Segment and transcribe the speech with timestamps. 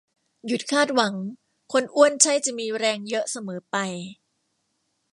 [0.45, 1.15] หยุดคาดหวัง
[1.73, 3.77] คนอ้วนใช่จะมีแรงเยอะเสมอไป